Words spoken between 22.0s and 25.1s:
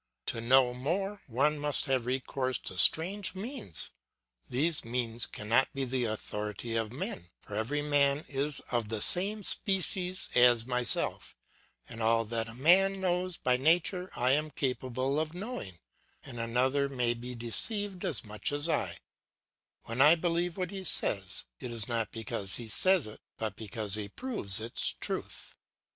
because he says it but because he proves its